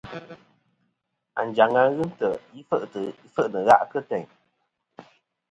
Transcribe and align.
Anjaŋ-a 1.39 1.83
ghɨ 1.95 2.03
nt̀' 2.09 2.39
i 2.59 2.61
fe'nɨ 3.33 3.59
gha' 3.67 3.87
kɨ 3.91 3.99
teyn. 4.09 4.25